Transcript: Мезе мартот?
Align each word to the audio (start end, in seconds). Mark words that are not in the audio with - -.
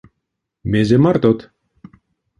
Мезе 0.71 0.97
мартот? 1.03 1.39